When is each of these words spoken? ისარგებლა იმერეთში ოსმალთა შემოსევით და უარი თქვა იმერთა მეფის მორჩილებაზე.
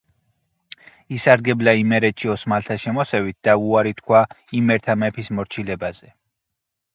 ისარგებლა 1.17 1.75
იმერეთში 1.81 2.31
ოსმალთა 2.35 2.77
შემოსევით 2.85 3.37
და 3.49 3.55
უარი 3.67 3.93
თქვა 4.01 4.23
იმერთა 4.63 4.97
მეფის 5.05 5.31
მორჩილებაზე. 5.43 6.11